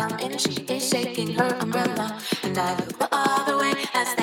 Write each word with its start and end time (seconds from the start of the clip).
And 0.00 0.40
she 0.40 0.52
is 0.68 0.88
shaking 0.88 1.34
her 1.34 1.56
umbrella, 1.60 2.20
and 2.44 2.56
I 2.56 2.76
look 2.76 2.98
the 2.98 3.08
other 3.10 3.58
way 3.58 3.74
as 3.94 4.14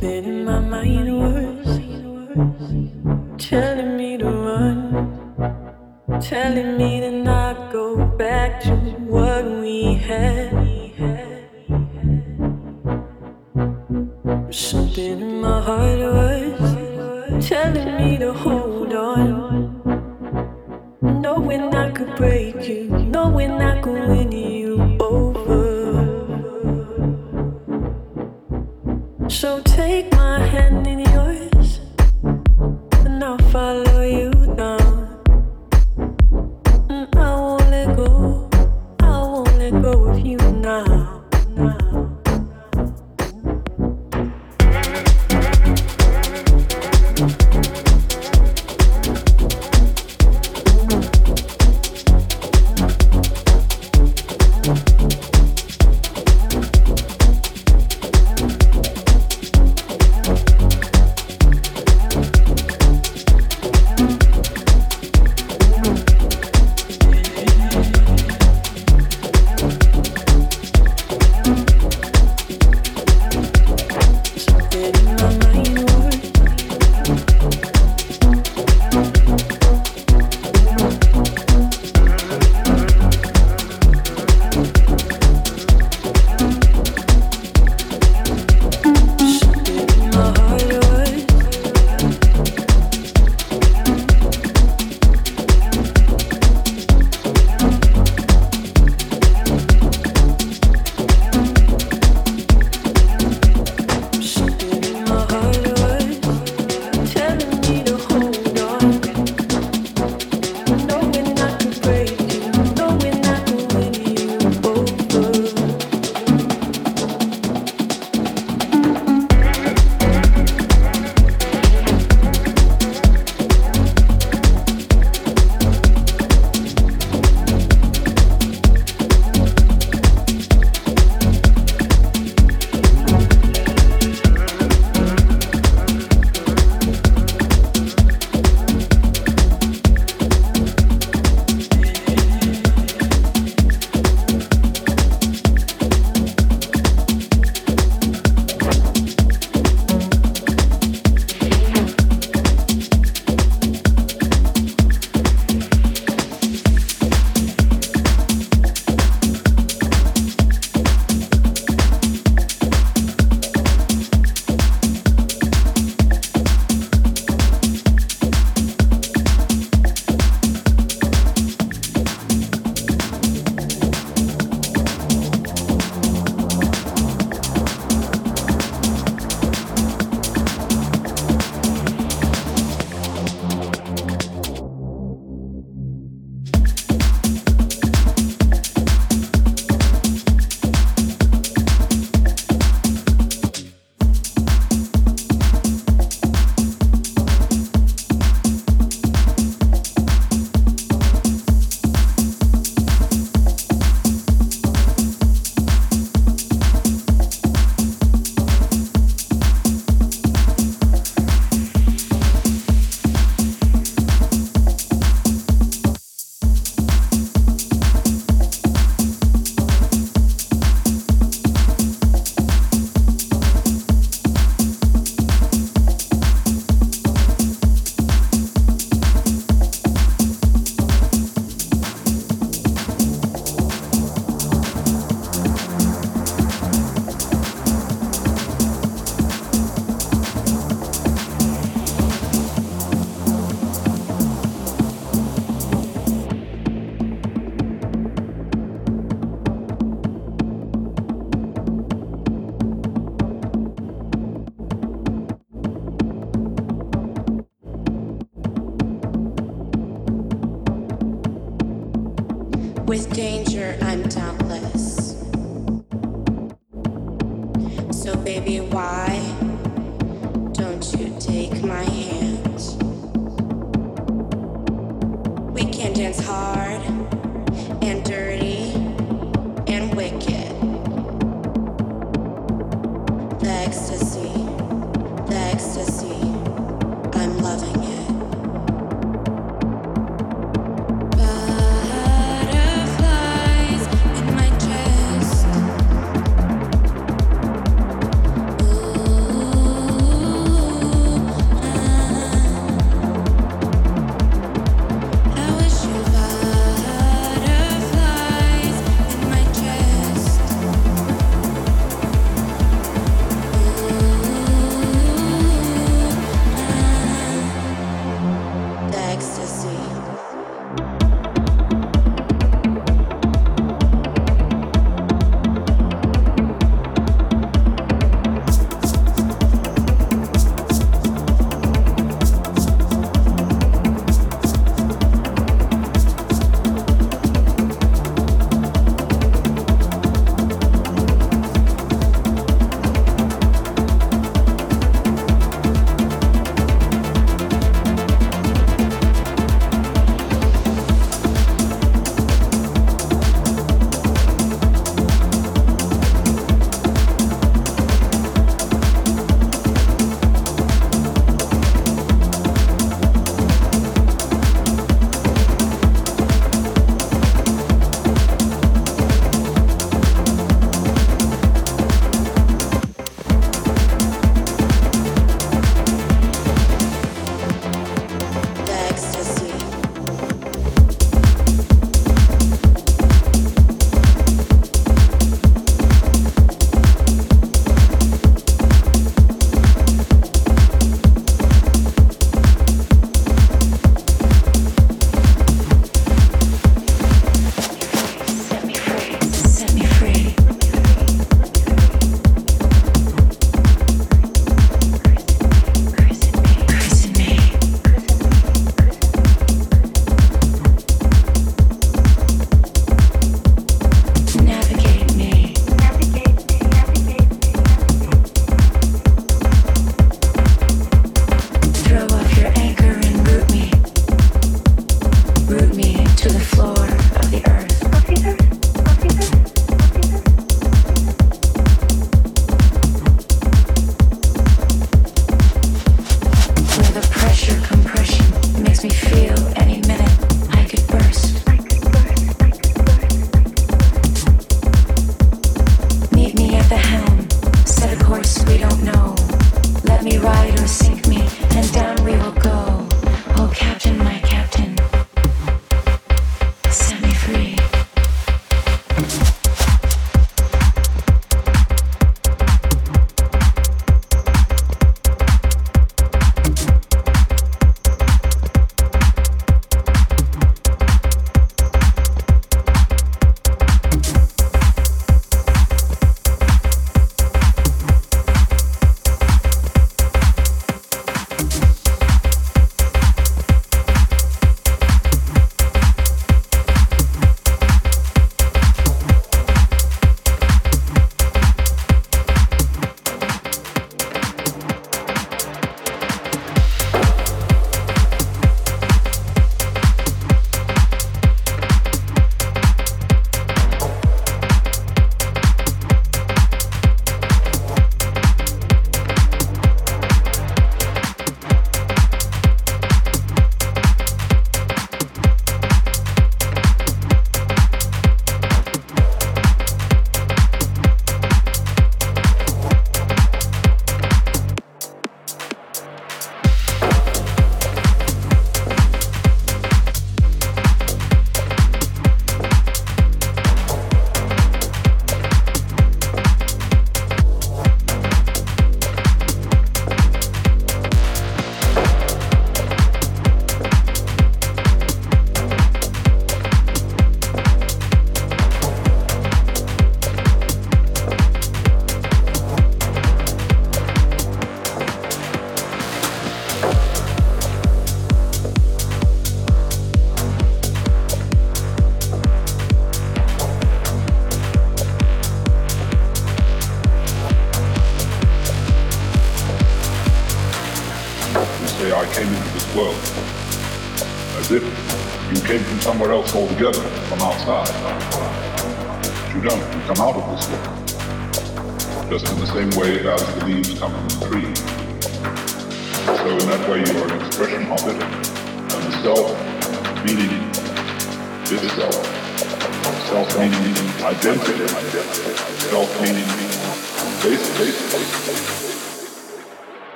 In 0.00 0.44
my 0.44 0.60
mind 0.60 1.08
was 1.18 1.80
telling 3.36 3.96
me 3.96 4.16
to 4.16 4.26
run, 4.26 6.20
telling 6.20 6.78
me 6.78 7.00
to 7.00 7.10
not 7.10 7.72
go 7.72 8.06
back 8.16 8.60
to 8.62 8.76
what 9.10 9.44
we 9.44 9.94
had. 9.94 10.52
Something 14.54 15.20
in 15.20 15.40
my 15.40 15.60
heart 15.60 15.98
was 15.98 17.48
telling 17.48 17.96
me 17.96 18.18
to 18.18 18.32
hold 18.32 18.92
on, 18.92 19.82
knowing 21.02 21.74
I 21.74 21.90
could 21.90 22.14
break 22.14 22.68
you, 22.68 22.84
knowing 22.88 23.60
I 23.60 23.80
could 23.80 24.08
win 24.08 24.30
you 24.30 24.57
So 29.28 29.60
take 29.60 30.10
my 30.12 30.40
hand 30.40 30.86
in 30.86 31.00
yours, 31.00 31.80
and 33.04 33.22
I'll 33.22 33.38
follow 33.50 34.02
you 34.02 34.27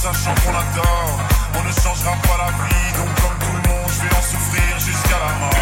sachant 0.00 0.34
qu'on 0.42 0.52
l'adore. 0.52 1.20
On 1.58 1.62
ne 1.62 1.72
changera 1.72 2.12
pas 2.22 2.38
la 2.38 2.50
vie, 2.64 2.92
donc 2.96 3.10
comme 3.20 3.38
tout 3.38 3.52
le 3.52 3.68
monde, 3.68 3.88
je 3.88 4.00
vais 4.02 4.16
en 4.16 4.22
souffrir 4.22 4.78
jusqu'à 4.78 5.18
la 5.18 5.32
mort. 5.40 5.59